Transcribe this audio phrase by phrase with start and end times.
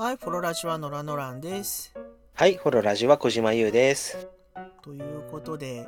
[0.00, 1.94] はい、フォロラジはノラノランです。
[2.32, 4.28] はい、フォロラジは小島優です。
[4.80, 5.86] ということで、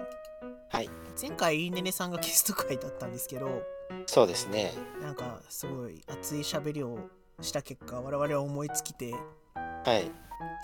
[0.68, 3.62] はい、前回、いいねねさんがゲスト会だったんですけど、
[4.04, 4.74] そうですね。
[5.00, 6.98] なんかすごい熱い喋りを
[7.40, 9.14] した結果、我々は思いつきて、
[9.54, 10.10] はい。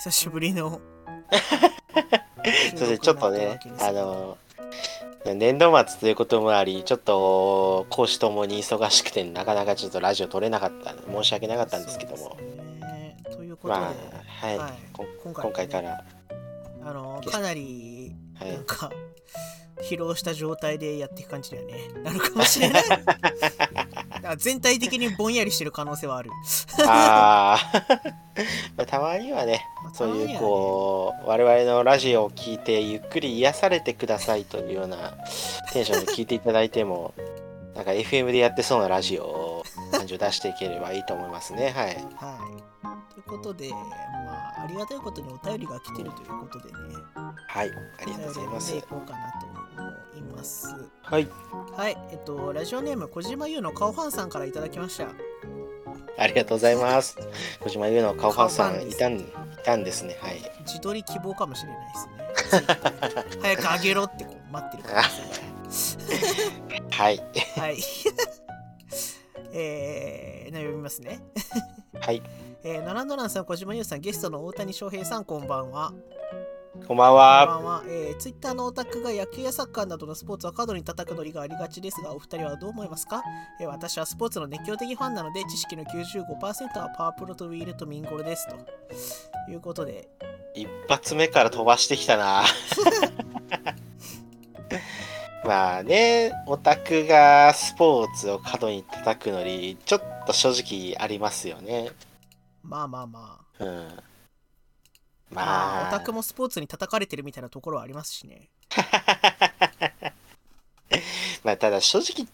[0.00, 0.82] 久しぶりの
[2.76, 4.36] それでちょっとね、あの、
[5.24, 12.36] 年度末ということもあり、ちょっと講師ともに忙しくて、なかなかちょっとラジオ撮れなかった、申し訳なかったんですけども。
[12.36, 12.47] ね
[13.60, 13.92] ことで、まあ、
[14.46, 16.04] はい、はいこ今回,、今回から、
[16.84, 18.90] あのかなりはいなんか、
[19.82, 21.88] 疲労した状態でやっていく感じだよね。
[22.02, 22.82] なるかもしれない。
[24.38, 26.30] 全体的にぼんやりしてる可能性はある。
[26.86, 27.58] あ
[28.76, 35.14] あ、たまにはね、まあそういうこう、我々のラジオを聞いて、ゆっくり癒されてくださいというような
[35.72, 37.14] テンションで聞いていただいても、
[37.74, 41.70] なんか FM でやってそうなラジオを感じを出していければいいと思いますね。
[41.70, 41.86] はい。
[41.86, 42.67] はい。
[43.18, 46.78] ということで、まあ、ありがたいことにお便りが来てるということでね、
[47.48, 49.58] はい、ありがとうございますいこうかなと思
[50.16, 50.68] います。
[51.02, 51.28] はい、
[51.76, 55.08] はい、えっと、ラジオネーム、小島優の顔ファンさんからいただきました。
[56.16, 57.18] ありがとうございます。
[57.60, 59.24] 小島優の顔ファンさんいたんい
[59.64, 60.16] たんですね。
[60.20, 60.40] はい。
[60.64, 61.98] 自撮り希望かもしれないで
[62.52, 62.68] すね。
[63.42, 65.08] 早くあげろってこう待ってるからは
[67.10, 67.20] い。
[67.56, 67.78] はい。
[69.52, 71.20] えー、読みますね？
[72.00, 72.22] はい。
[72.64, 75.92] えー、ナランドランさん、小島優さん、ゲストの大谷翔平さん、こんばんは。
[76.88, 77.54] こんばんこんばは。
[77.60, 83.22] んは、えー、ツイッターのオタクが野球やサッカーなどのスポーツを過度に叩くノリがありがちですが、お二人はどう思いますか、
[83.60, 88.48] えー私はスポーツの熱狂的ファンなので、知識の95%はパワープロとウィールとミンゴルです。
[89.46, 90.08] ということで、
[90.54, 92.42] 一発目から飛ばしてきたな。
[95.44, 101.92] まあね、オタクがスポーツを過度に叩くのに、ちょっと正直ありますよね。
[102.68, 103.68] まあまあまあ、うん。
[105.30, 108.50] まあ、まあ、オタクもスポーツに叩かれてるみたいなところはありますしね。
[111.44, 112.26] まあただ正直、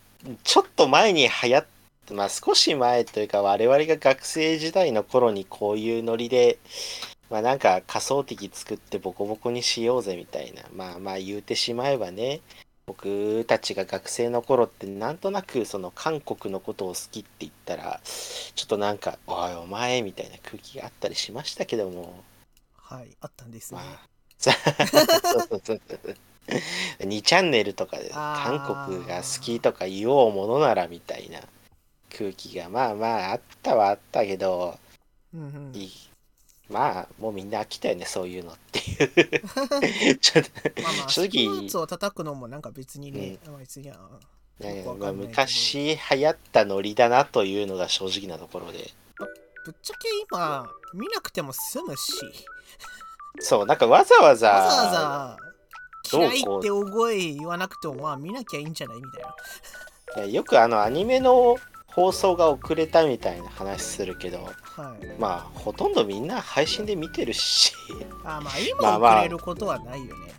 [0.42, 1.66] ちょっと前に流行っ
[2.06, 6.58] て、まあ少し前というか我々が学生時代の頃にこういうノリで、
[7.30, 12.40] まあなんか仮想敵作ってボコボコにしようぜみたいな、まあまあ言うてしまえばね、
[12.86, 22.22] 僕たちが学生の頃ってなんとなくその韓国のことを好きって言ったら、ちょっとなんか、おいお前みたいな空気があったりしましたけども、
[22.76, 23.80] はい、あったんですね。
[23.80, 23.86] ま。
[23.94, 24.08] あ、
[24.38, 26.16] そうそうそうそう
[27.00, 31.40] 2チャンネルとかであ韓ー国が好きとか言おうものならみたいな
[32.16, 34.78] 空気がまあまああったはあったけど、
[35.34, 35.72] うんうん
[36.74, 40.18] まあもうみんな飽きたよねそういうのっていう。
[40.18, 40.50] ちょっと
[40.82, 43.92] まあまあ、正スポー直ツを叩くのもなんか別にね、まあ別に
[44.98, 48.90] まあ昔流行ったノリだなというのが正直なところで。
[49.64, 52.12] ぶっちゃけ今見なくても済むし。
[53.38, 55.36] そうなんかわざわざわざわ
[56.10, 59.20] ざ嫌いって大声言わなくてもまあ見なきゃいいんじゃないみた
[60.22, 60.32] いな。
[60.32, 61.56] よくあのアニメの
[61.94, 65.06] 放送が遅れたみたいな話するけどはい。
[65.20, 67.72] まあほとんどみんな配信で見てるし。
[68.24, 69.14] あまあま今あまあ。
[69.22, 70.34] 遅れることはないよね、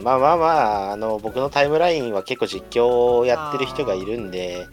[0.00, 0.46] まあまあま
[0.88, 4.66] ああの僕のタイムラインは結構実況をやってる人がいるんで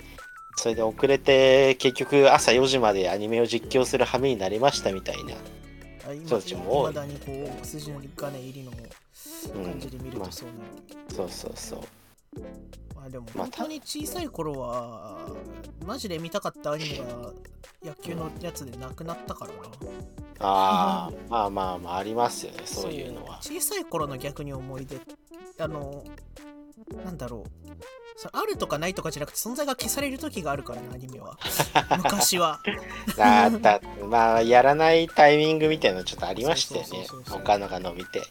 [0.56, 5.36] それで遅れて結局朝4時までアニメを実況する羽目になりましたみたいな。
[6.08, 6.88] あ今そうですもう。
[6.88, 11.80] 未だにこう筋のがね入りの感じで見るまあとそうなる、そうそうそう
[13.02, 15.18] まあでもまあ本当に小さい頃は
[15.88, 17.32] マジで見たかったアニメが
[17.84, 19.58] 野球のやつでなくなったからな。
[20.40, 22.92] ああまあまあまあありますよねそう。
[22.92, 23.40] いうのは。
[23.42, 25.00] 小さい頃の逆に思い出
[25.58, 26.04] あの
[27.04, 27.70] なんだろう。
[28.18, 31.40] そあるとかないとかじゃなくて存在が消される時があるからねアニメは。
[31.98, 32.60] 昔は。
[33.18, 37.08] だったまあやらないタイミングみたいなのちょっとありましたよね。
[37.28, 38.22] 他のが伸びて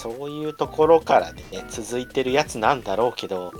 [0.00, 3.52] そういうところからね続いてるやつなんだろうけど、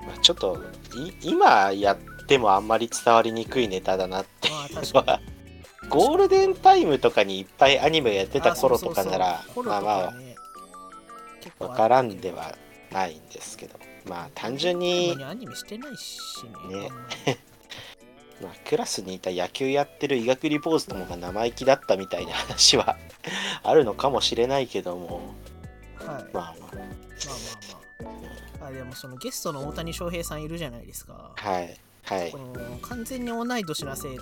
[0.00, 0.64] まあ、ちょっと
[0.96, 5.20] い今やってもあんまり伝わりにくいネタだなってまあいうのは
[5.90, 10.14] ゴールデンタイムとかにいっぱいアニメやってた頃とかならまあまあ
[11.58, 12.56] 頃とからんでは
[12.90, 16.90] ないんですけどまあ単純にアニメしてないしね
[17.26, 17.38] ね
[18.42, 22.96] まあ、クラスにいた野球やってる医学リポートもが生意気だったみたいな話は
[23.62, 25.34] あるのかもしれないけども。
[25.96, 26.42] はい、まあまあ。
[26.42, 26.82] まあまま
[28.04, 28.12] あ
[28.60, 28.66] まあ。
[28.66, 31.32] あでもそのゲストの大谷翔平さんいるじゃないですか。
[31.36, 32.30] あはいはい。
[32.30, 32.38] こ。
[32.38, 34.20] の完全に同い年なせいで。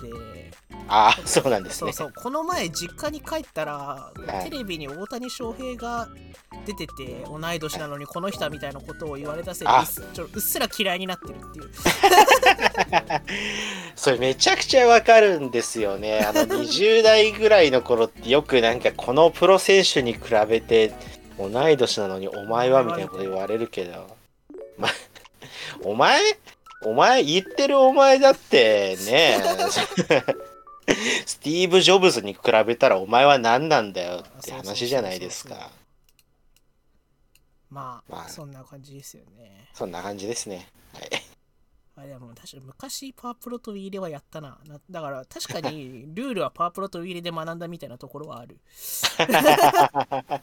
[0.87, 1.93] ああ、そうなんですね。
[1.93, 2.13] そうそう。
[2.15, 4.11] この前実家に帰ったら、は
[4.45, 4.49] い。
[4.49, 6.07] テレビに大谷翔平が
[6.65, 9.73] 出てて同い年なのにこの人はみたいなことを言われたせいで
[10.13, 11.71] ちょうっすら嫌いになってるっていう。
[13.95, 16.21] それめちゃくちゃわかるんですよね。
[16.21, 20.93] あの 20代ぐらいの頃ってよくなんかこのプロ選手に比べて
[21.37, 24.07] 同い年なのにお前はみたいなこと言われるけど、
[24.77, 24.89] ま、
[25.83, 26.19] お前
[26.85, 29.41] お前言ってるお前だってね
[31.25, 35.71] スティーブ・ジョブズに比べたらお前は何なんだよって話じゃないですか。
[37.71, 38.29] まあ、まあ。
[38.29, 39.67] そんな感じですよね。
[39.73, 40.67] そんな感じですね。
[40.93, 41.09] はい。
[41.97, 44.59] あれでも確かに昔パワープロとウィーレはやったな。
[44.67, 48.59] なだから確かに ルールはパワープロとウィーレで学んだみたいなところはある。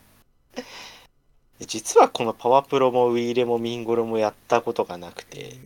[1.60, 5.56] 実はこのパワプロもウィーレもミンゴロもやったことがなくて、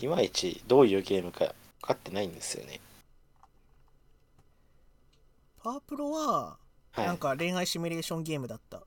[0.00, 1.46] いまいちどういうゲームか
[1.80, 2.80] 分かってないんですよね。
[5.62, 6.56] パワープロは
[6.92, 7.06] はい。
[7.06, 8.82] なんか恋愛シミュレーションゲームだった、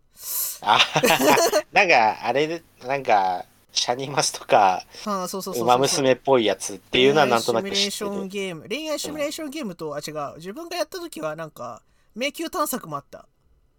[0.61, 0.79] あ
[1.71, 7.91] なんか、あれで、なんか、シャニマスとか、はあ、そうそうそう娘っぽいやつっていうのはなんとなく恋愛知ってる。
[7.91, 11.81] シミュレーションゲーム恋愛シミュレーションゲームとは違う自分がやった時はなんか
[12.13, 13.27] 迷宮探索もあった、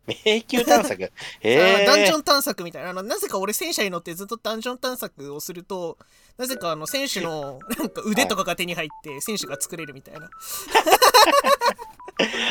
[0.06, 1.04] 迷宮探索？
[1.04, 1.08] あ
[1.42, 2.90] えのダンジョー、ン探索みたいな。
[2.90, 5.98] あのなぜか俺戦車に乗ってずっとダンジョン探索をすると
[6.36, 10.28] なぜかあの選手の なんか腕とかが手に入って選手が作れるみたいな。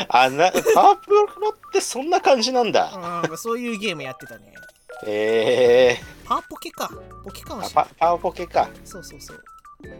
[0.08, 2.90] あな、パワプロってそんな感じなんだ。
[2.98, 4.52] なんかそういうゲームやってたね。
[5.06, 6.90] えパワポケか。
[7.24, 8.68] ポケかもしれないパパワポケか。
[8.84, 9.44] そうそうそう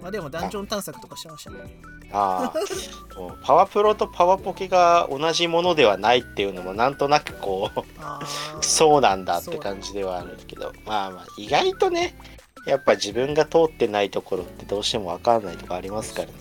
[0.01, 1.51] まあでもダンジョン探索とかしてました。
[1.51, 1.59] ね
[2.13, 3.19] ああ。
[3.19, 7.81] もうパワプロとパワポケが同じものではないっていうのもなんとなくこう、
[8.65, 12.15] そうなんだって感じではあるけど、まあまあ、意外とね、
[12.67, 16.35] やっぱ自分が通ってないところってどうしてもわかんないとこありますからね。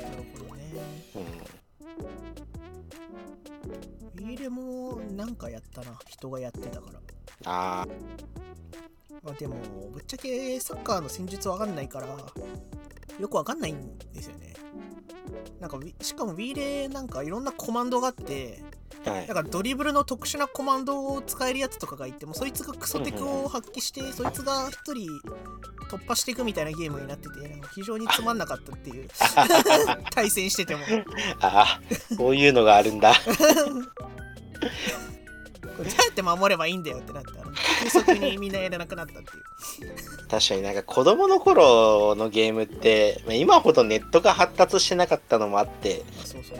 [0.00, 0.62] なるほどね。
[4.16, 4.24] うん。
[4.24, 5.98] ウィーレもなんかやったな。
[6.06, 6.98] 人がやってたから。
[7.46, 7.86] あ
[9.22, 9.56] まあ、でも
[9.92, 12.06] ぶっちゃけサッカーの戦術わかんないから
[13.18, 14.54] よくわかんないんですよね
[15.60, 18.62] なんかしかもウィーレなんかいろんなコマンドがあって
[19.06, 19.10] あ。
[19.10, 19.34] はいだ。
[19.34, 25.08] からドリブルの特殊なコマンドを使えるやつとかがいてもそいつがクソテクを発揮してそいつが一人
[25.90, 29.08] 突破していくみたいなゲームになってて非常につまんなかったっていう
[30.12, 30.82] 対戦してても
[31.40, 33.14] ああ、こういうのがあるんだ。
[35.76, 37.43] これどうやって守ればいいんだよってなってあの
[37.82, 40.28] 急速にみんなやらなくなったっていう。
[40.28, 46.02] 確かになんか子供の頃のゲームって、まあ今ほどネットが発達してなかったのもあって、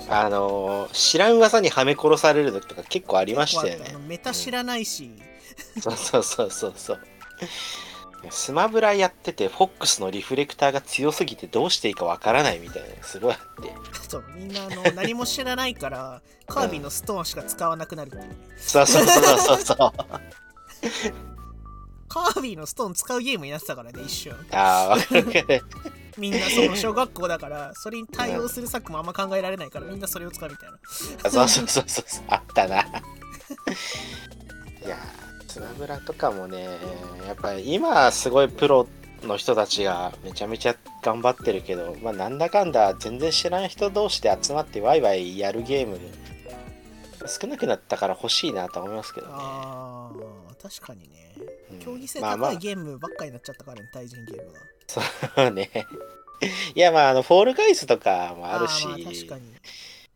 [0.08, 3.96] まあのー知らん噂にはめ殺される時とか結構ありましたよね。
[4.06, 5.10] メタ知らないし、
[5.80, 7.00] そうそうそうそうそう。
[8.30, 13.72] スマブラやってて、フォックスのリフレクターが強すぎてどうしていいかわからないみたいなすごいあって。
[14.08, 18.36] そうみんなあの何も知らないからカービィのストーンしか使わなくなるっていう。
[18.56, 19.92] そうそうそうそうそう。
[22.08, 24.96] カービィのストーン使うゲームになってたからね一瞬ああ。
[26.16, 30.78] みんなその小学校だからそれに対応する策もあんま考えられないからみんなそれを使うみたいな
[31.30, 32.24] そうそうそうそうそう。
[32.28, 32.76] あったな。
[32.76, 32.82] い
[34.88, 36.78] やー、スマブラとかもね、
[37.26, 38.86] やっぱり今すごいプロ
[39.22, 45.98] の人たちがめちゃめちゃ頑張ってるけど、まあなんだかんだ全然知らない人同士で集まってワイワイやるゲーム
[47.26, 49.32] 少なくなったから欲しいなと思いますけどね。
[50.64, 51.34] 確かにね。
[51.72, 51.78] うん。
[51.78, 55.02] 競技性高いゲームばっかりになっちゃったからね対人ゲームがそ
[55.46, 55.70] うね。
[56.74, 59.52] いやまああのフォールガイズとかもあるし、確かに。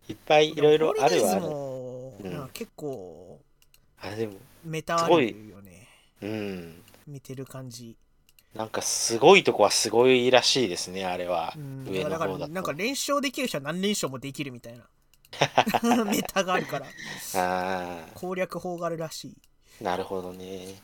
[0.09, 1.43] いっぱいいろいろあるはあでる。
[1.43, 2.49] もうん。
[2.55, 3.41] 結構
[4.01, 5.87] あでもメタあるよね。
[6.23, 6.83] うん。
[7.07, 7.95] 見てる感じ。
[8.55, 11.53] なんかすごいとこはすごいらしいですねあれは。
[11.57, 11.61] う。
[11.61, 11.87] ん。
[11.91, 14.85] 上のだからなんか連勝できる人は何連勝もできるみたいな。
[16.07, 16.87] メタがあるから。
[17.35, 19.37] あ攻略法があるらしい。
[19.37, 19.48] あ
[19.81, 20.77] なるほどね。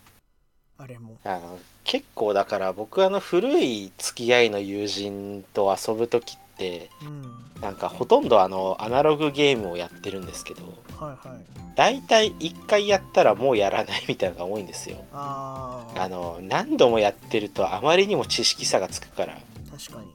[0.78, 1.16] あれも。
[1.24, 7.44] あの結構だから僕あの古い付き合いの友人と遊ぶ時ってうん。
[7.60, 10.62] なんかほとんどあのアナログゲームをやってるんですけど
[10.98, 11.38] はいはい。
[11.76, 15.04] 大体1回やったらもうやらないみたいなのが多いんですよ。
[15.12, 19.38] あの何度もやってるとあまりにも知識差がつくから。
[19.70, 20.08] 確かに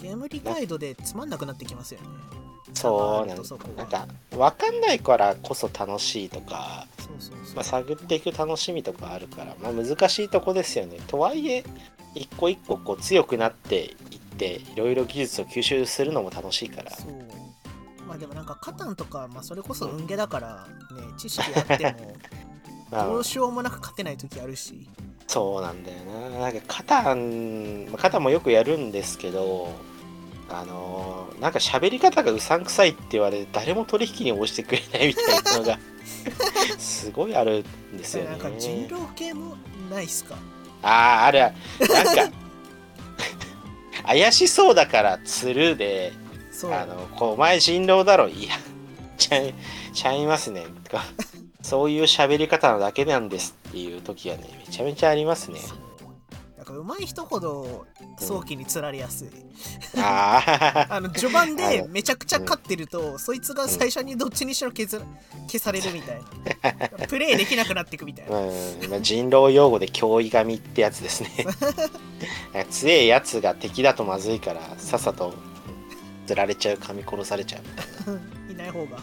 [0.00, 2.06] こうゲームリガイドでつまんなくなってきますよね。
[2.74, 3.36] そうなん
[3.76, 6.86] なんか分かんないからこそ楽しいとか、
[7.54, 10.98] まあ、探っていく楽しみとかあるから、まあ、難しいとこですよね。
[11.08, 11.64] とはいえ
[12.14, 16.90] 一個一個こう強くなっていっていろいろ技術を吸収するのも楽しいから。
[16.90, 17.12] そう。
[18.06, 20.66] まあでもなんかカタンとか、まあ、それこそ運ゲーだから
[20.96, 22.14] ね知識あっても
[22.90, 23.06] まあ。
[23.06, 24.88] どうしようもなく勝てない時あるし。
[25.26, 26.38] そうなんだよな。
[26.38, 29.72] なんかカタンまあカタンもよくやるんですけど
[30.50, 35.78] あのーなんか喋り方がうさんくさいって言われて誰も取引に応じてくれないみたいなのが
[36.78, 37.64] すごいある
[37.94, 38.30] んですよね。
[38.30, 39.56] なんか人狼系も
[39.90, 40.34] ないっすか？
[40.82, 40.88] あ
[41.22, 41.38] あある。
[41.40, 42.36] なんか
[44.06, 46.12] 怪しそうだから釣るで
[46.64, 48.54] あのこうお前人狼だろいや
[49.16, 49.54] ちゃい
[49.94, 50.66] ちゃいますね。
[50.84, 51.04] とか
[51.62, 55.60] そういう喋り方なだけなんですっていう時はねめちゃめちゃありますね
[56.70, 57.86] か上手い人ほど
[58.18, 59.28] 早期に釣られやすい、
[59.98, 64.98] ああ あの序盤でめちゃくちゃ勝ってると、そいつが最初にどっちにしろ消さ
[65.46, 67.06] 消されるみたいな。
[67.06, 68.90] プレイできなくなっていくみたいな、うん。
[68.90, 71.46] まあ人狼用語で脅威神ってやつですね。
[72.70, 75.34] 強えやつが敵だとまずいからさっさと
[76.26, 77.62] 釣られちゃう神殺されちゃう。
[78.48, 78.98] みたいないない方が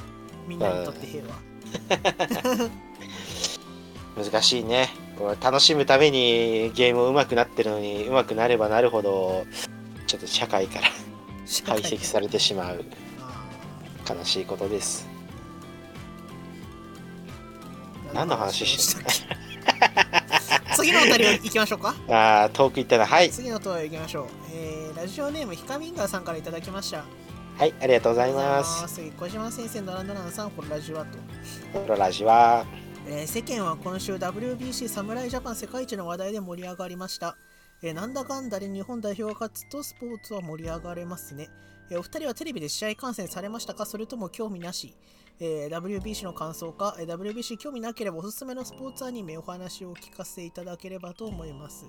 [0.47, 1.35] みんなにとって平和、
[4.23, 9.45] 難しいねこれ楽しむためにゲーム上手くなってるのに上手くなればなるほど
[10.05, 10.87] ちょっと社会から
[11.45, 12.85] 社排斥されてしまう
[13.21, 15.07] あ悲しいことです。
[18.11, 18.13] ー。
[18.13, 19.09] 何の話してんの？
[20.75, 21.95] 次のお便り行きましょうか。
[22.09, 23.05] ああ遠く行ったな。
[23.05, 23.29] はい。
[23.31, 27.03] 次のお便り行きましょう、えーラジオネームひかみんがーさんからいただきました。
[27.57, 29.01] はいありがとうございます。
[29.19, 31.17] 小島先生のランドランさんこのラジオはと。
[31.79, 32.65] プロラジは
[33.09, 37.37] えー世間は今週 WBC 侍ジャパン世界一の話題で盛り上がりました、
[37.81, 41.47] えーなんだかんだで日本代表が勝つとスポーツは盛り上がれますね、
[41.89, 43.85] えーお二人はテレビで試合観戦されましたか？
[43.85, 44.93] それとも興味なし、
[45.39, 51.85] え WBC の感想か、え WBC 興味なければおすすめのスポーツアニメお話を聞かせていただければと思います。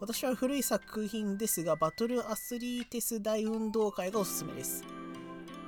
[0.00, 4.82] 私は古い作品ですがバトルアスリーテス大運動会がおすすめです。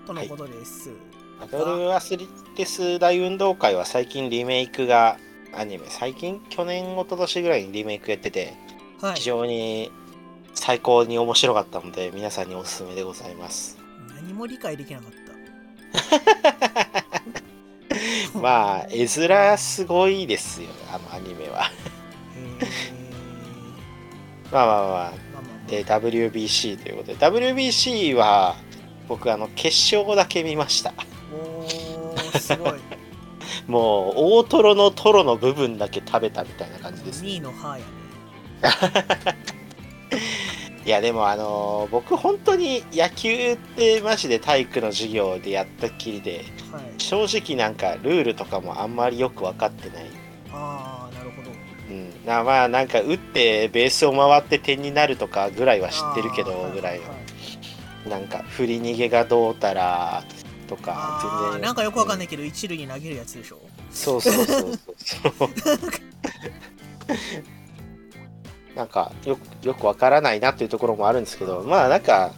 [0.05, 0.95] とのことです、バ
[1.49, 5.17] トルアスリーテス大運動会は最近リメイクが
[5.57, 5.85] アニメ。
[5.89, 8.55] 最近去年一昨年ぐらいにリメイクやってて
[9.01, 9.15] はい。
[9.15, 9.91] 非常に
[10.55, 13.79] 最高に面白かったので皆さんにおすすめでございます。
[14.15, 15.21] 何も理解できなかった。
[18.39, 21.65] まあ絵面すごいですよあのアニメは。
[21.65, 22.69] へー。
[24.53, 24.89] まあまあまあまあ。
[24.89, 27.19] まあまあで WBC ということで。
[27.19, 28.57] WBC は
[29.09, 30.93] 僕あの決勝だけ見ました
[32.39, 32.73] すごい。
[33.67, 37.25] もう大トロのトロの部分だけ食べたみたいな感じです。
[37.25, 37.85] 2位の歯やね。
[40.85, 46.83] いやでもあのー僕本当に野球ってマジで体育の授業でやったっきりではい。
[46.99, 50.07] 正直なんかルールとかもあんまりよく分かってない。
[50.53, 51.51] ああなるほど。
[51.91, 57.15] うん、なまあなんか打ってベースを回って点になるとかぐらいは知ってるけどぐらいはは
[58.09, 60.25] なんか振り逃げがどうたら
[60.77, 61.61] とあか全然。
[61.61, 63.59] ーなんかよくわかんないけど一塁に投げるやつでしょ？
[63.91, 65.49] そうそうそうそう
[68.77, 72.33] なんかよくよくわからないなっていうところもあるんですけどまあなんか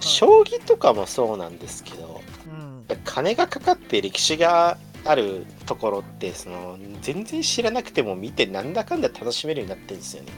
[0.00, 2.86] 将棋とかもそうなんですけどうん。
[3.04, 10.32] 金がかかって歴史があるところってその全然知らなくても見てなんだかんだ楽しめるようになってるんですよね。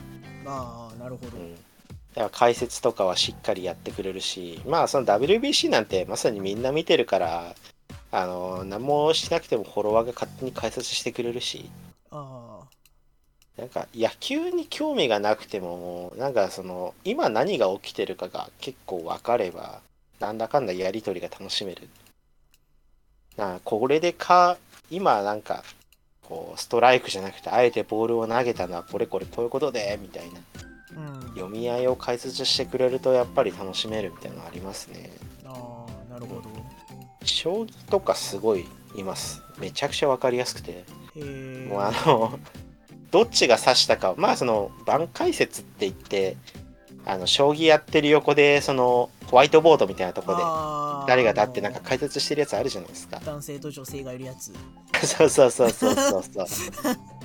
[0.47, 1.57] ああなるほど、うん、
[2.19, 7.55] だから解説とかはしっかりやってくれるしまあその WBC なんてまさにみんな見てるから
[8.11, 11.71] あの何もしなくてもフォロワーが勝手に解説してくれるし。
[12.11, 12.61] あ
[13.57, 19.81] なんか野球に興味がなくてもなんかその今何が起きてるかが結構分かれば
[20.21, 21.89] なんだかんだやり取りが楽しめる。
[23.37, 24.59] なこれでか
[24.93, 25.65] 今なんか
[26.23, 30.41] こうストライクじゃなくてあえてボールを投げたのはこれこれこういうことでみたいな
[31.35, 35.11] 読み合いを解説してくれるとやっぱり楽しめるみたいなのありますね。
[35.45, 36.43] ああなるほど。
[37.25, 39.43] 将棋とかすごいいます。
[39.59, 40.85] めちゃくちゃ分かりやすくて。
[41.69, 42.38] もうあの
[43.11, 44.14] どっちが指したか。
[44.17, 46.37] まあその番解説って言って
[47.05, 50.43] あの将棋やってる横でそのホワイトボードみたいなとこで
[51.11, 53.21] 誰がだってなんか解説してるやつあるじゃないですか。
[53.25, 54.52] 男性と女性がいるやつ。
[55.07, 56.47] そうそうそうそうそうそう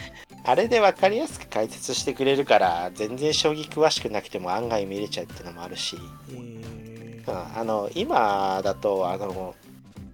[0.46, 5.98] あれで分かりやすく解説してくれるから全然将棋詳しくなくても案外見れちゃうっていうのもあるし、
[6.30, 6.64] うん
[7.26, 9.56] あの今だとあの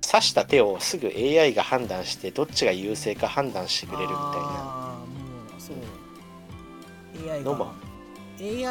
[0.06, 4.96] 指した手をすぐ AI が判断してどっちが優勢か判断してくれるみたいな。
[5.00, 5.76] もうそう。
[7.32, 7.74] AI が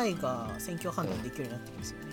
[0.00, 2.06] AI が選挙判断できるようになってるんですよね、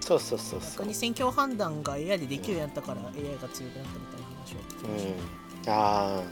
[0.00, 0.70] そうそうそうそう。
[0.72, 5.72] 逆に選挙判断が AI でできるようになったから AI が強くなったみたいな話を聞きましうん。
[5.72, 6.22] ああ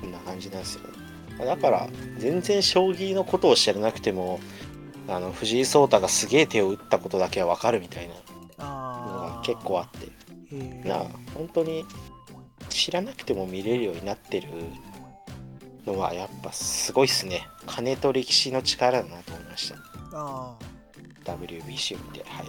[0.00, 1.03] こんな感じなんですよ
[1.38, 1.88] だから
[2.18, 4.40] 全然将棋のことを知らなくても
[5.08, 8.24] あの藤井聡太がすげえ手を打ったことだけは分かるみたいなたの
[8.58, 10.24] あが結構あって。
[10.86, 11.84] なあ本当に
[12.68, 14.48] 知らなくても見れるようになってる
[15.86, 17.46] のはやっぱすごいっすね。
[17.66, 19.76] 金と歴史の力だなと思いました。
[20.12, 20.56] ああ
[21.24, 22.46] WBC を見てはい。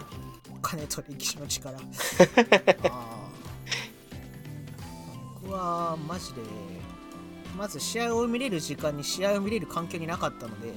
[0.61, 1.77] 金と歴史の力。
[1.77, 1.81] あ
[2.83, 3.25] あ
[5.41, 6.41] 僕はマジで
[7.55, 10.74] まず試合を見れる時間に試合を見れる環境になかったので。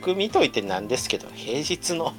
[0.00, 2.12] 僕見といてなんですけど平日の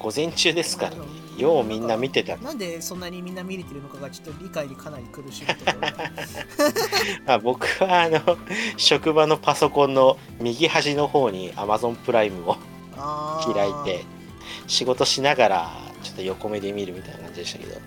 [0.00, 1.02] 午前中ですからね
[1.36, 2.36] ようみんな見てた。
[2.38, 5.92] なんでそんなにみんな見れてるのかがちょっと理解にかなり苦しいところが。
[7.26, 8.20] まあ僕はあの
[8.76, 12.56] 職場のパソコンの右端の方に Amazon プライムを
[13.54, 14.04] 開いて
[14.66, 15.70] 仕事しながら
[16.02, 17.74] ちょっと横目で見るみたいな感じでしたけど。
[17.74, 17.82] そう。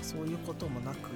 [0.00, 1.10] そういうこともなく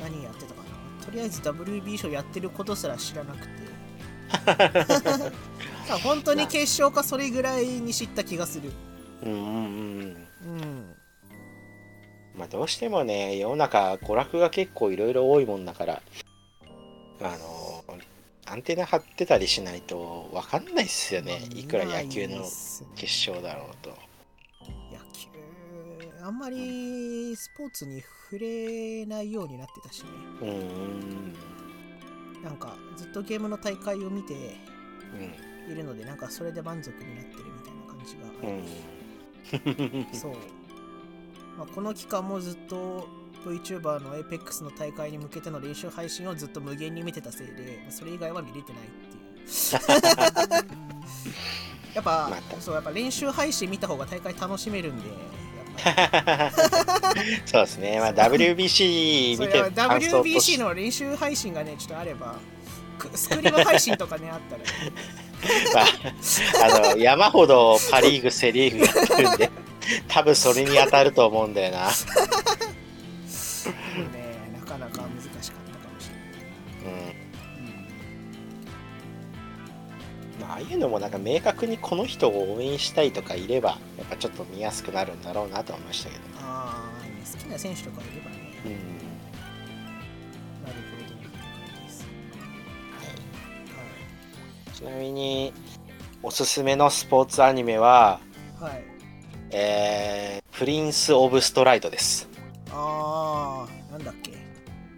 [0.00, 1.04] 何やってたかな？
[1.04, 3.70] とりあえず WB 賞やってることすら知らなくて。
[6.04, 8.70] 本当に決勝かそれぐらいに知った気がする。
[9.22, 10.26] うんうんうん。
[10.60, 10.94] うん。
[12.36, 16.02] まあどうしてもね世の中娯楽が結構いろいろ多いもんだから
[17.20, 17.84] あの
[18.46, 21.42] アンテナ張ってたりしないと分かんないっすよね。
[21.54, 22.44] いくら野球の
[22.96, 23.94] 決勝だろうと
[26.22, 30.08] あんまりスポーツに触れないようになってたしね。
[30.42, 30.48] うん。
[30.48, 31.34] うん
[32.42, 34.56] なんかずっとゲームの大会を見て
[35.14, 35.72] うん。
[35.72, 38.22] いるのでなんかそれで満足になってるみたいな感じが。
[38.48, 40.06] うん。
[40.12, 40.32] そう、
[41.58, 43.08] まあ、この期間もずっと
[43.44, 49.20] VTuber の APEX の大会に向けての練習配信をずっと無限に見てたせいで、まあそれ以外は見れてないっていう。
[51.94, 55.10] やっぱ、そうやっぱ練習配信見た方が大会楽しめるんで
[57.46, 62.36] そうですね、まあ、WBC 見て WBC しの練習配信がねちょっとあれば
[62.98, 64.62] くスクリーム配信とかねあったら。
[64.62, 64.68] ね
[65.74, 69.50] まあ、あの山ほどパ・リーグ、セ・リーグやってるんで、
[70.06, 71.88] 多分それに当たると思うんだよな
[80.70, 86.22] いうのもなんか明確にこの人を応援したいとかいれば、やっぱちょっと見やすくなるんだろうなと思いましたけど。
[86.40, 91.32] ああ、ね、好きな選手とかいればね、うんなるほどって感
[91.76, 92.06] じです。
[94.64, 95.52] はい、ちなみに、
[96.22, 98.20] おすすめのスポーツアニメは、
[98.60, 98.72] はい。
[98.72, 98.84] はい。
[99.52, 102.28] えー、プリンス・オブ・ストライトです。
[102.70, 104.38] ああ、なんだっけ？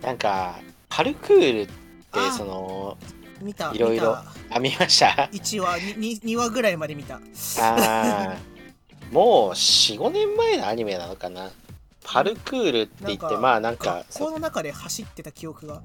[0.02, 0.58] なんか、
[0.90, 1.72] パルクールって
[2.12, 2.98] あ、その、
[3.42, 3.72] 見た。
[3.72, 4.16] いろいろ
[4.50, 7.16] あ、見ました？1話に、2話ぐらいまで見た。
[7.16, 7.20] あ
[7.60, 8.36] あ、
[9.10, 11.50] もう4、5年前のアニメなのかな？
[12.04, 15.82] パルクールって言って、まあなんか、学校の中で走ってた記憶が。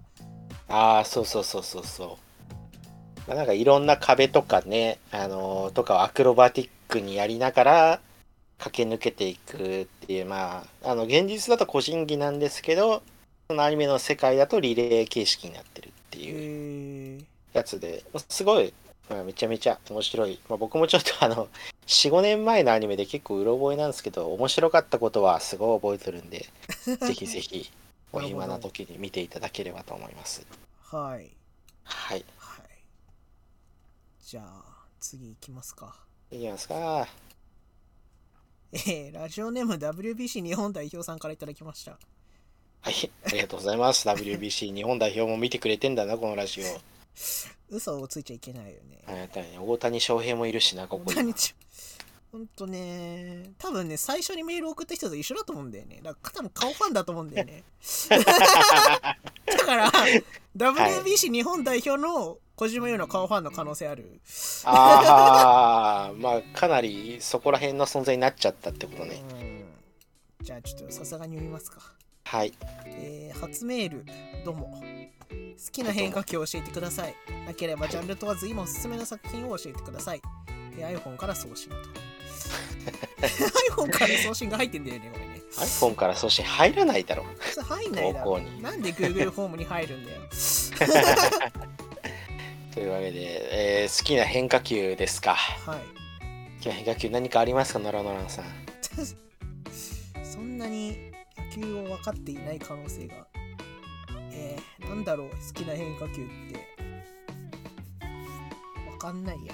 [0.69, 3.29] ああ、そうそうそうそうそう。
[3.29, 7.99] まあ、なんかいろんな壁とかね、あのーとかをアクロバティックにやりながら
[8.57, 13.03] 駆け抜けていくっていう、まあ、あの、現実だと個人技なんですけど、
[13.49, 16.76] そのアニメの世界だとリレー形式になってるってへいうえ
[17.53, 18.73] やつで、すごい、
[19.09, 20.39] まあ、めちゃめちゃ面白い。
[20.49, 21.47] まあ、僕もちょっとあの、
[21.87, 26.47] 4、5年前のアニメで結構うろ覚えなんですけど、面白かったことはすごい覚えてるんで、
[26.85, 27.71] ぜひぜひ、
[28.11, 30.45] お暇な時に見ていただければと思います。
[30.81, 31.31] はい。
[31.83, 32.25] はい。
[32.37, 32.67] はい。
[34.25, 34.63] じゃあ、
[34.99, 35.95] 次行きますか。
[36.31, 37.07] いきますか。
[38.73, 41.97] えー、ラジオネーム WBC 日本代表さんからいただきました。
[42.81, 44.07] はい、ありがとうございます。
[44.07, 46.96] WBC 日本代表も見てくれてんだな、このラジオ。
[47.69, 49.03] 嘘をついちゃいけないよね。
[49.07, 51.33] あたね大谷翔平もいるしな、ここに。
[52.31, 56.01] ほんとね、多分ね、最初にメール送った人と一緒だと思うんだよね。
[56.03, 57.63] だから多分顔ファンだと思うんだよね。
[58.09, 59.91] だから、
[60.55, 64.19] WBC 日本代表の小島優の顔ファンの可能性ある。
[64.65, 69.23] ああ、まあ、かなりそこら辺の存在になっちゃったってことね。
[69.31, 70.45] うん。
[70.45, 71.79] じゃあちょっとさすがに読みますか。
[72.25, 72.53] はい。
[72.85, 74.05] えー初メール、
[74.43, 74.81] どうも。
[75.29, 77.15] 好きな変化球を教えてください。
[77.45, 80.21] なければジャンル問わず今おすすめの作品を教えてください。
[80.77, 81.75] えー iPhone から送信と。
[83.75, 85.41] iPhone から送信が入ってんだよね、これね。
[85.57, 87.25] iPhone から送信入らないだろ
[87.67, 90.21] 入んないだろなんで Google フォームに入るんだよ。
[92.73, 95.33] というわけで、えー好きな変化球ですか。
[95.33, 95.79] はい。
[95.79, 95.83] 好
[96.61, 98.45] きな変化球何かありますか、ノラノラさん。
[100.23, 103.25] そんなに野球を分かっていない可能性が。
[104.37, 106.67] えー、なんだろう、好きな変化球って。
[108.91, 109.53] 分かんないや。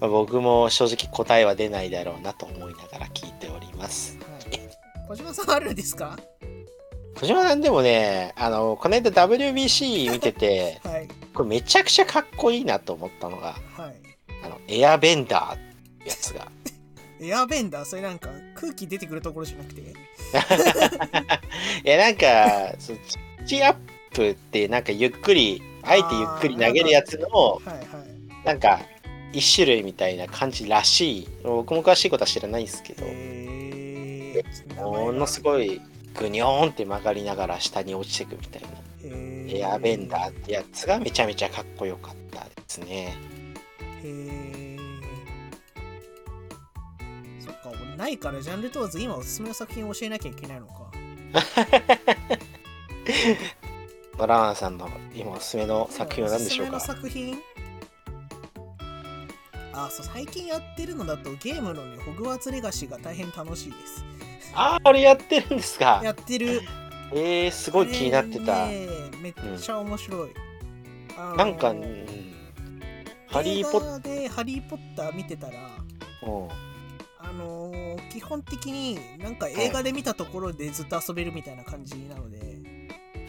[0.00, 4.18] ま あ僕も正直答えは出ないだろうなと思いながら聞いております。
[4.18, 4.60] はい。
[5.08, 6.18] 小島さんあるんですか？
[7.18, 11.08] 小島さんでもね、あの、この間 WBC 見てて、 はい。
[11.34, 13.94] これめちゃくちゃかっこいいなと思ったのが、はい。
[14.42, 15.58] あの、エアベンダーっ
[16.02, 16.50] てやつが。
[17.20, 19.80] エアベンダーそれなんか空気出てくるところじゃなくて。
[19.82, 22.94] いやなんかそ
[23.46, 23.76] チアッ
[24.12, 27.78] プってなんかゆっくりあえてゆっくり投げるやつのはいはい。
[28.44, 28.80] なんか
[29.32, 31.28] 一種類みたいな感じらしい。
[31.42, 33.04] 僕も詳しいことは知らないんですけど。
[33.06, 34.42] え。
[34.76, 35.80] ー、ものすごい
[36.14, 38.68] グニョーンって曲がりながら下に落ちてくみたいな。
[39.04, 39.58] え。
[39.58, 43.16] エアベンダーってやつがめちゃめちゃかっこよかったですね。
[44.02, 44.69] へえ
[48.00, 50.90] ないからジャンル問わず今おすすめの作品を教えなきゃいけないのか。
[54.18, 56.76] バラーンさんの今おすすめの作品は何でしょうか？
[56.78, 57.38] おすすめの作品？
[59.72, 64.04] あそう最近やってるのだとゲームのねホグワーツレガシーが大変楽しいです。
[64.54, 66.00] あああれやってるんですか？
[66.02, 66.62] やってる。
[67.12, 68.86] えー、すごい気になってた、ね
[69.20, 70.30] めっちゃ面白い、
[71.18, 72.06] あのーなんか、うん。
[73.26, 75.52] ハリー・ポッ映画でハリー・ポッター見てたら
[76.22, 76.48] うん
[77.30, 82.38] あのー基本的になんか映画で見たところでずっと遊べるみたいな感じなので、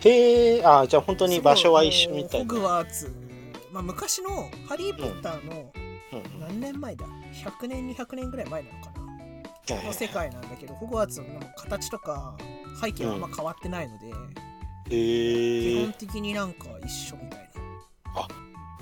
[0.03, 3.13] へえあじゃあ本当に場所は一緒みたいホなグワーツ、
[3.71, 5.71] まあ、昔のハリー・ポッターの
[6.13, 7.05] うんうん何年前だ
[7.61, 8.91] ？100年200年ぐらい前なのか
[9.75, 9.83] な？
[9.83, 12.35] の世界なんだけどホグワーツの形とか
[12.81, 14.11] 背景はあんま変わってないので、
[14.89, 18.21] 基へえ本的になんか一緒みたいな。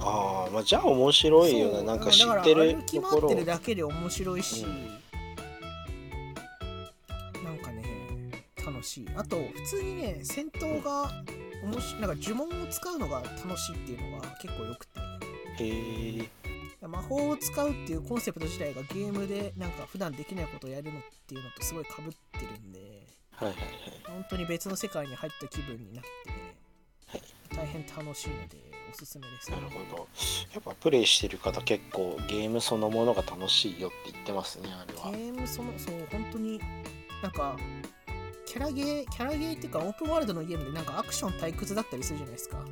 [0.01, 4.99] ああまあじゃあ面白いよななんか知ってる歩きところ回ってるだけで面白いし、うん
[8.79, 9.07] 楽しい。
[9.15, 11.11] あと普通にね戦闘が
[11.63, 14.99] おもしなんか呪文を使うのが楽しいっていうのが結構よくて。
[15.61, 16.29] へえ
[16.87, 22.79] 魔法を使うっていうコンセプト自体がゲームでなんか普段できないことをやるのっていうのとすごいかぶってるんで。
[23.33, 23.65] はいはいはい。
[24.07, 26.09] 本当に別の世界に入った気分になって、
[27.07, 27.21] はい。
[27.53, 28.57] 大変楽しいので
[28.93, 30.07] おすすめです、なるほど。
[30.53, 35.11] やっぱプレイしてる方結構ゲームそのものが楽しいよって言ってますねあれは。
[35.11, 36.61] ゲームそのそう本当に
[37.21, 37.57] なんか
[38.49, 42.57] キャラゲーキャラゲーっていうかオープンワールドのゲームでなんかアクション退屈だったりするじゃないですか。
[42.57, 42.67] はい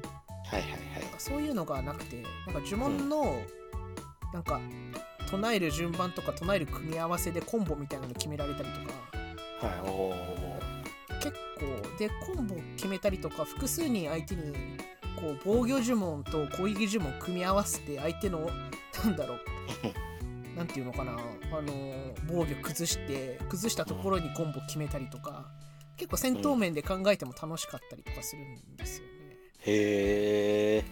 [0.53, 1.01] はいはい。
[1.03, 3.43] なんかそういうのがなくてなんか呪文の、
[4.33, 4.59] なんか
[5.29, 9.67] 唱える順番とか唱える組み合わせでコンボみたいなの決められたりとか。
[9.67, 10.27] はいおー
[11.21, 14.53] 結構でコンボ決めたりとか複数人相手に
[15.19, 18.49] こう防御呪文と攻撃呪文組み合わせて相手の
[19.03, 19.39] なんだろう
[20.57, 21.15] なんていうのかなあ
[21.61, 25.51] の防御崩して崩したところにコンボ決めたりとか
[25.97, 29.13] 結構戦闘面で考えても楽しかったりとかするんですよね。
[29.65, 30.85] へえ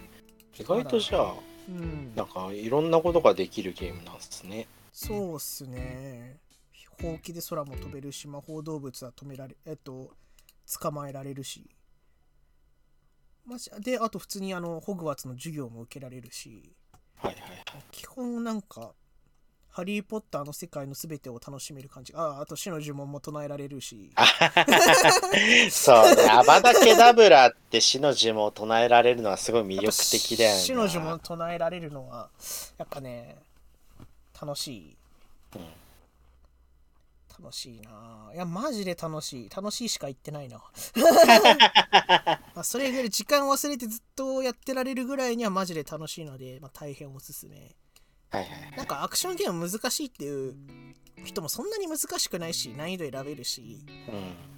[0.58, 1.34] 意外とじゃあ
[1.68, 6.38] うん、なんかいろんなことができるゲームなんですねそうっすね。
[7.02, 10.12] ほうきで空も飛べるし魔法動物は止められえっと
[10.80, 11.68] 捕まえられるし。
[13.44, 16.74] まじであと普通にあのホグワーツの授業も受けられるし
[17.16, 18.92] はいはいはい基本なんか
[19.76, 22.14] ハリー・ポッターの世界の全てを楽しめる感じ。
[22.16, 24.10] ああと死の呪文も唱えられるし。
[25.70, 26.30] そうね。
[26.30, 30.60] アバダケダブラって死の呪文を唱えられるのはすごい魅力的だよね。
[30.60, 32.30] 死の呪文唱えられるのは
[32.78, 33.36] やっぱね
[34.40, 34.96] 楽しい、
[35.56, 37.44] うん。
[37.44, 38.30] 楽しいな。
[38.32, 39.50] いやマジで楽しい。
[39.54, 40.56] 楽しいしか言ってないな。
[42.54, 47.76] まあそれぐらい時間を忘れてずっとやってられるぐらいにはマジで楽しいので、まあ、大変おすすめ
[48.30, 48.76] はいはいはい。
[48.76, 50.54] なんかアクションゲーム難しいっていう
[51.24, 54.56] 人もそんなに難しくないし難易度選べるしうん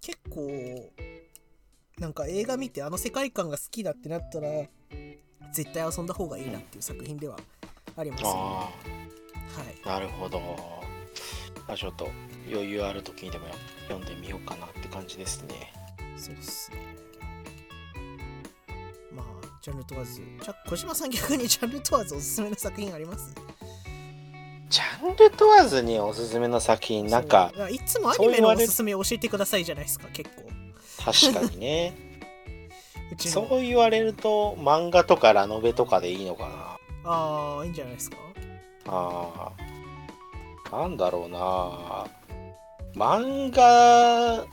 [0.00, 0.92] 結構
[1.98, 4.48] なんか映画見てあの世界観が好きだってなったら
[5.52, 7.38] 絶対遊んだ方がいいなっていう作品では
[7.96, 8.28] ありますね。
[8.30, 8.70] は
[9.86, 10.38] ああなるほど。
[11.66, 12.08] まあちょっと
[12.48, 13.46] 余裕ある時にでも
[13.88, 15.72] 読んでみようかなって感じですね。
[16.16, 16.95] い、そうっすね。
[19.72, 20.20] まあ、ジャンル問わず。
[20.42, 23.34] じゃあ、小島さん逆にジャンル問わずおすすめの作品あります？
[24.68, 30.42] ジャンル問わずにおすすめの作品なんかいつもアニメのおすすめ教えてくださいじゃないですか、結構。
[31.12, 31.94] 確かにね
[33.16, 33.28] う。
[33.28, 38.16] そう言われると漫画とかラノベとかでいいのかなああ、いいんじゃないですか？
[38.88, 42.06] あーなんだろうな
[42.94, 44.44] 漫画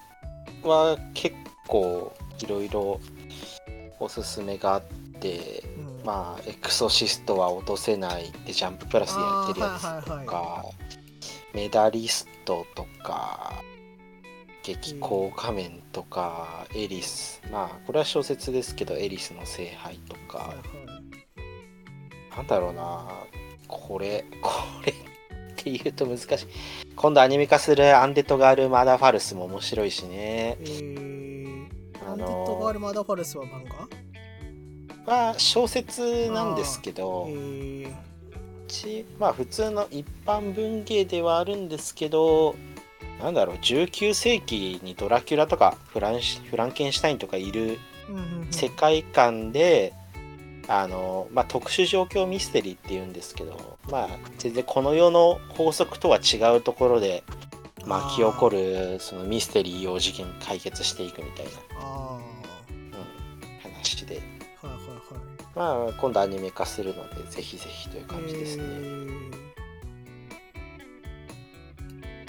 [0.69, 1.35] は結
[1.67, 2.99] 構いろいろ
[3.99, 4.93] おすすめがあって
[5.29, 10.65] うん、まあエクソシストは落とせないってジャンププラスでやってるやつとあーはいはいか
[11.53, 13.53] メダリストとか
[14.63, 17.41] 激高仮面とかエリス。
[17.51, 20.37] まあこれは小説ですけどエリスの聖杯とか。
[20.39, 20.63] はいはい
[22.35, 23.07] なんだろうな
[23.67, 24.49] これこ
[24.83, 24.95] れっ
[25.55, 26.47] て言うと難しい。
[26.95, 30.57] 今度アニメ化するアンデッドガールマダーファルスも面白いしね。
[30.61, 31.67] えー、
[32.11, 33.87] あのーアンデッドガール・マダーファルスは漫画？
[35.05, 37.29] まあ小説なんですけど
[39.19, 42.55] まあ普通の一般文芸ではあるんですけど
[43.21, 48.53] なんだろう19世紀にドラキュラとかフランシフランケンシュタインとかいるうんうんうん。
[48.53, 49.93] 世界観で、
[50.67, 57.23] あのまあ、特殊状況ミステリーっていうんですけど、まあ、全然この世の法則とは違うところで
[57.85, 61.51] 巻き起こるそのミステリーを事件解決していくみたいな。
[61.79, 62.19] あ
[63.61, 64.21] 話で、
[65.55, 68.63] まあ、今度アニメ化するのでぜひぜひという感じですね。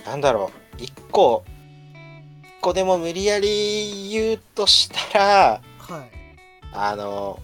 [0.05, 0.83] なんだろう。
[0.83, 1.45] 一個
[2.43, 6.11] 一個でも無理やり言うとしたらはい。
[6.73, 7.41] あの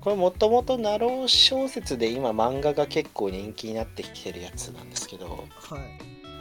[0.00, 5.80] これもともとナロー小説で今漫画が結構人気になってきてるやつなんですけどはい。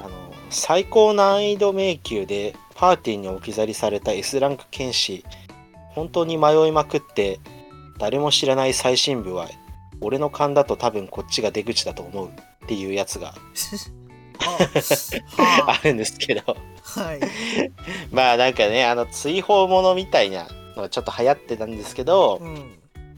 [0.01, 5.25] あの最高難易度迷宮でパーティーに置き去りされた S ランク剣士
[5.89, 7.39] 本当に迷いまくって
[7.99, 9.49] 誰も知らない最新部は
[10.01, 12.29] 俺の勘だと多分こっちが出口だと思う。
[12.29, 12.31] っ
[12.69, 13.29] ていうやつが。
[13.29, 13.33] あ
[15.41, 15.79] はあ。
[15.83, 16.55] るんですけど。
[16.95, 17.19] あはい。
[18.11, 22.75] まあなんかねあの追放ものみたいなのがちょっと流行ってたんですけどうん。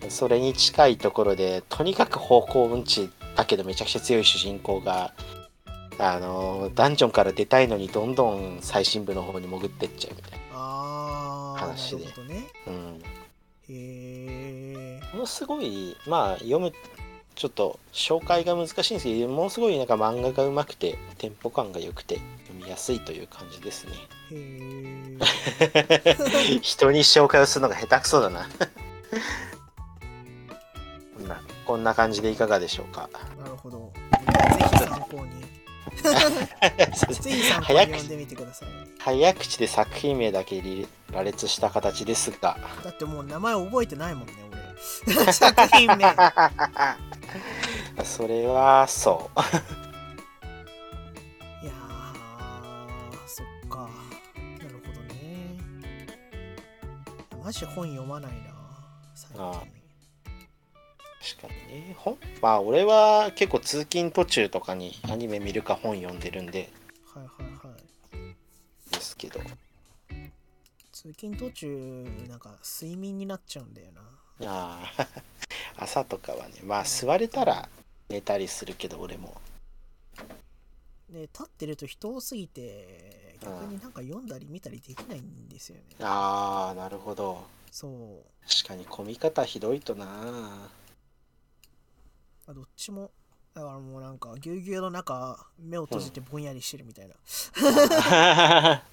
[0.10, 5.14] それに近いところでとにかく方向音痴だけどめちゃくちゃ強い主人公が
[6.00, 12.06] あのダンジョンから出たいのにどんどん最新部の方に潜ってっちゃうみたいな話で。
[12.06, 12.12] ね。
[12.66, 13.04] な、うん、
[13.70, 16.72] へえものすごいまあ読む
[17.36, 23.94] ちょっと紹介が難しいんですけどものすごいなんか漫画がうまくてテンポ感が良くて読みやすいという感じですね。
[24.32, 24.36] へ
[25.74, 28.48] え 人に紹介をするのが下手くそだな。
[31.18, 33.10] こんなこんな感じでいかがでしょうか？
[33.40, 33.92] なるほど。
[33.94, 34.00] ぜ
[34.72, 35.32] ひ参考に
[37.22, 38.70] ぜひ参考に早読んくでみてください。
[39.00, 40.62] 早口で作品名だけ
[41.12, 42.58] 羅列した形ですが。
[42.84, 44.34] だってもう名前覚えてないもんね
[45.08, 45.34] 俺。
[45.34, 46.16] 作品名。
[48.04, 49.40] それはそう。
[51.64, 53.90] いやーそっか。
[54.60, 55.58] なるほどね。
[57.44, 58.38] マジ本読まないな
[59.16, 59.44] 最近。
[59.44, 59.81] あ
[61.22, 61.96] 確かにね。
[61.98, 66.70] 本まあ俺は結構通勤途中とかにアニメ見るか本読んでるんで。
[67.14, 68.94] はいはいはい。
[68.94, 69.40] ですけど。
[70.92, 74.02] 通勤途中なんか睡眠になっちゃうんだよな。
[74.46, 75.08] あー。
[75.78, 77.70] 朝とかはねまあ座れたら
[78.10, 79.40] 寝たりするけど俺も。
[81.10, 85.84] で立ってると人多すぎて逆になんか読んだり見たりできないんですよね。
[86.00, 87.46] ああなるほど。
[87.72, 88.50] そう。
[88.50, 90.70] 確かに混み方ひどいとな
[92.52, 93.12] あどっちも
[93.56, 97.16] だからもうなんかぎゅうぎゅうの中目を閉じてぼんやりしてるみたいな、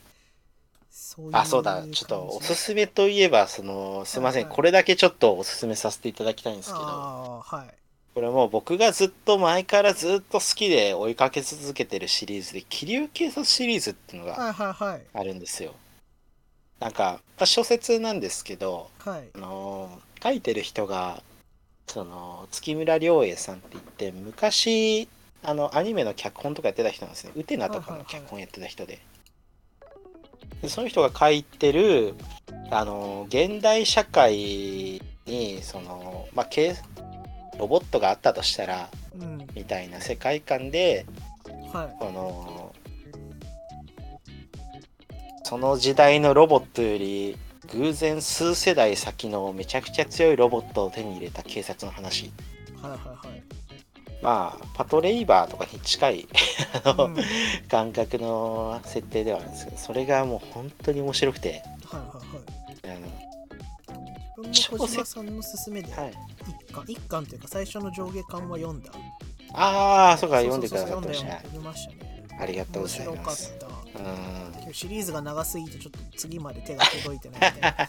[0.90, 1.86] そういうあそうだ。
[1.86, 4.56] ちょっとおすすめといえばそのすいません、はいはい。
[4.56, 6.80] これだけちょっとおすすめさせていただきたいんですけど。
[6.80, 7.74] ああはい。
[8.14, 15.06] これもう僕がずっと前からずっと好きで追いかけ続けてるシリーズで「気流警察」シリーズっていうのがはいはいはい。
[15.14, 15.72] あるんですよ。
[16.80, 19.28] なんか、まあ小説なんですけどはい。
[19.34, 21.22] あのー書いてる人が
[21.88, 25.08] その月村良栄さんって言って昔
[25.42, 27.32] あのアニメの脚本とかやってた人なんですね。
[27.34, 29.00] ウテナとかの脚本やってた人で,、
[30.62, 32.14] でその人が書いてる
[32.70, 36.74] あのー現代社会にそのまあ警
[37.58, 39.46] ロボットがあったとしたらうん。
[39.54, 41.06] みたいな世界観で
[41.72, 41.96] はい。
[41.98, 42.74] この
[45.44, 47.38] その時代のロボットより
[47.74, 52.30] 偶然数世代先のめちゃくちゃ強いロボットを手に入れた警察の話。
[52.80, 53.42] はいはいはい。
[54.22, 56.28] まあパトレイバーとかに近い
[56.84, 57.14] あの、うん。
[57.14, 57.24] はい
[57.68, 61.62] 感覚の設定ではあるんですけどそれがもう本当に面白くて。
[61.84, 62.38] はいはい
[62.84, 63.28] あの
[64.46, 66.12] 自分も小島さんの勧めではい、
[66.68, 68.92] 一巻一巻というか最初の上下巻は読んだ。
[69.52, 72.24] ああそうか読んでくださったしそう読みましたね。
[72.40, 73.58] ありがとうございます。
[73.58, 74.74] たうん。
[74.74, 77.88] シリーズが長すぎてちょっと次まで手が届いてないみたいな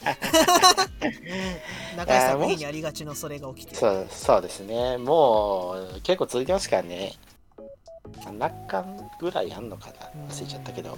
[1.97, 3.77] 長い作品にありがちのそれが起きてる。
[3.77, 4.97] そうそうですね。
[4.97, 7.13] もう結構続いてますからね。
[8.21, 9.93] 7巻ぐらいあんのかな？
[10.29, 10.97] 忘れちゃったけど。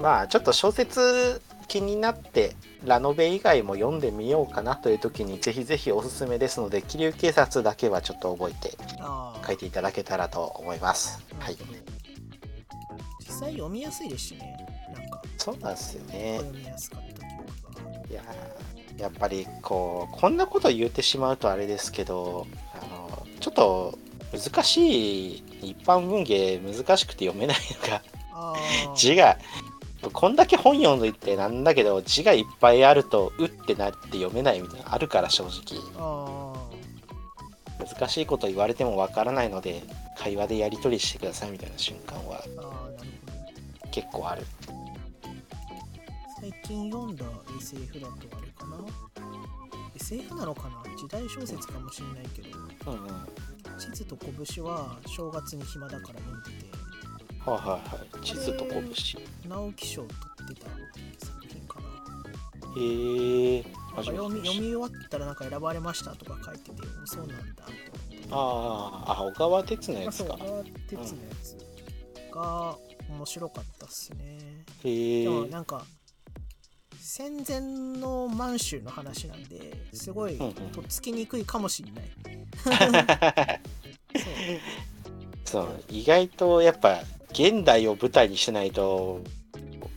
[0.00, 8.76] まあちょっと小説気になってラノベ以外も読んでみようかなという時にぜひぜひおすすめですので気流警察だけはちょっと覚えて
[9.46, 11.22] 書いていただけたらと思います。
[11.38, 11.56] はい。
[11.56, 11.79] 実
[13.40, 14.66] 際読みやすいですしね。
[14.94, 16.38] なんかそうなんですよね。
[16.38, 18.08] 読みやすかった記憶が。
[18.08, 23.98] いやーやっぱりこうこんなこと言ってしまうとあれですけどあのちょっと
[24.32, 28.02] 難しい一般文芸難しくて読めないのが
[28.94, 29.38] 字が
[30.12, 35.80] こんだけ本読んどいてなんだけど字がいっぱいあるとうってなって読めないみたいなのあるから正直。
[35.96, 36.54] あ
[37.78, 39.82] 難しいこと言われてもわからないので
[40.18, 42.44] 会話でやり取りしてくださいみたいな瞬間は
[43.90, 44.42] 結構ある。
[46.40, 47.24] 最近読んだ
[47.58, 48.78] SF だとあれかな
[49.94, 50.82] ？SF なのかな？
[50.96, 52.58] 時代小説かもしれないけど。
[52.58, 53.06] うんうん。
[53.06, 53.20] はい
[53.78, 56.70] 地図と拳は正月に暇だから読んでて。
[57.50, 57.80] はいは
[58.22, 58.82] い地図と拳。
[59.48, 60.66] 直木賞取ってた
[61.26, 61.86] 作品かな。
[62.76, 62.80] へ
[63.56, 63.62] え。
[63.62, 66.72] なんか読み読み終わったらなんか選ばれましたとか書いてて。
[67.02, 68.28] おそうなんだと思って。
[68.30, 68.36] あ
[69.06, 70.34] ああ小川哲のやつか。
[70.34, 71.06] 小川哲のや
[71.42, 71.56] つ
[72.32, 72.76] が
[73.10, 75.84] 面白かったっすね、へえでもなんか
[76.98, 80.48] 戦前の満州の話なんですごいと
[80.80, 82.10] っつきにくいかもしれない、
[85.44, 85.62] そう。
[85.62, 85.84] そう。
[85.88, 89.22] 意外とやっぱ現代を舞台にしないと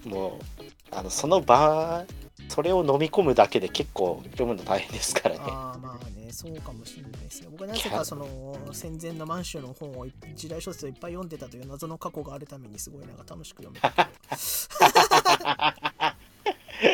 [0.06, 2.06] もうあのその場
[2.49, 5.41] それを飲み込むだけで結構読むの大変ですからね。
[5.45, 7.47] ああまあねそうかもしれないですね。
[7.51, 13.91] 僕はなぜかその戦前の満州の本をい時代小説をいっぱい読んでたという謎の過去があるためにすごいなんか楽しく読めた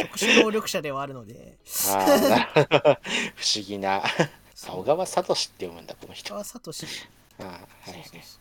[0.04, 1.58] 特殊能力者ではあるので。
[1.66, 4.04] 不思議な。
[4.04, 5.34] あ小川聡って
[5.66, 6.34] 読むんだこの人。
[6.34, 7.64] あ川聡そうーはいはい。
[8.04, 8.40] そうそ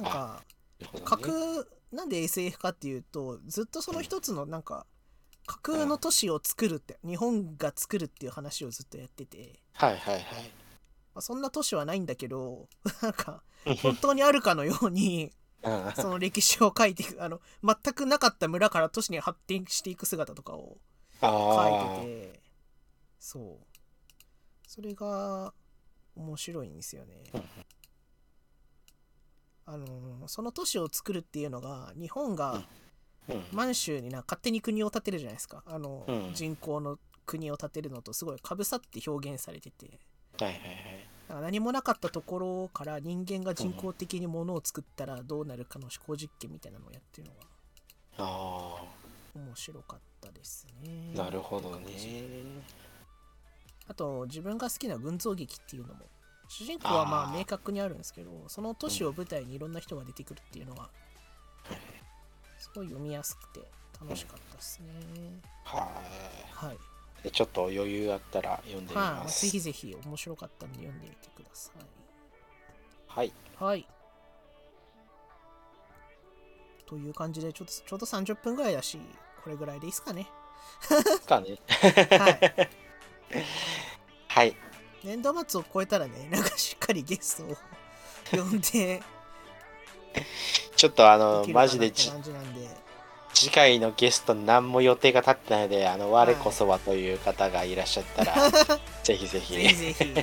[0.00, 0.42] うなんか
[0.80, 1.32] ね架空
[1.92, 4.84] なんで SF かっていうとずっとその一つのなんか
[5.46, 12.68] 架空の都市を作るって日本が作るっていう話をずっとやってて、はいはいまあ、そんな都市はないんだけど
[13.02, 15.32] なんかはい本当にあるかのように
[15.62, 15.92] うん。
[15.96, 20.78] その歴史を書いていくあの全くなかった村から都市に発展していく姿とかを
[21.20, 22.40] 書あいてて。
[23.18, 23.66] そう。
[24.68, 25.52] それが
[26.14, 27.24] 面白いんですよね。
[29.64, 32.66] あのその都市を作るっていうのが日本がうん
[33.52, 35.62] 満州にな勝手に国を建てるじゃないですか。
[35.66, 36.34] あの、うん。
[36.34, 39.98] 人口の国を建てるのとすごいかぶさって表現されてて。
[40.38, 41.08] はいはいはい。
[41.28, 47.40] だから何もなかったところから人間が人工的にものを作ったらどうなるかの思考実験みたいなのをやってるのが
[48.18, 48.84] あ
[49.34, 51.12] 面白かったですね。
[51.14, 51.86] あなるほどね。
[53.88, 56.06] あと自分が好きな群像劇っていうのも
[56.48, 60.90] 主人公はまあ明確にあるんですけどその都市を舞台にいろんな人が出てくるっていうのは
[61.64, 61.72] す
[62.76, 63.60] ごい読みやすくて
[64.00, 64.86] 楽しかったですね。
[65.64, 65.88] は
[66.52, 67.30] はい。
[67.30, 71.82] ちょっと余裕あったら読んでみはい、ますぜひぜひ面白かったんで読んでみてください。
[73.08, 73.32] はい。
[73.58, 73.86] はい。
[76.86, 78.98] という感じでちょっとちょうど30分ぐらいだし
[79.42, 80.28] これぐらいでいいですかね。
[81.26, 81.58] かね。
[82.18, 82.68] はい。
[84.28, 84.56] はい。
[85.02, 87.56] 年度末を超えたらねなんかしっかりゲストを
[88.32, 89.02] 呼んで
[90.76, 92.12] ちょっとあでのマジでじ
[93.32, 98.50] 次回のゲスト何も予定が立ってないのであの我こそはという方がいらっしゃったら、
[99.04, 99.54] ぜひぜひ。
[99.54, 100.22] ぜひぜひいら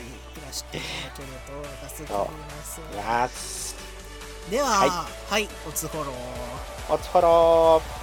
[0.51, 2.81] していただけると助かります。
[2.95, 3.75] ます
[4.49, 6.93] ではははい、おつフォロー。
[6.93, 8.02] おつフォロー